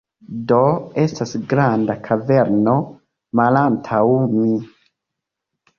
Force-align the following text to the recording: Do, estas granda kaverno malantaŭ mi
Do, 0.51 0.61
estas 1.01 1.33
granda 1.51 1.97
kaverno 2.09 2.75
malantaŭ 3.43 4.05
mi 4.35 4.53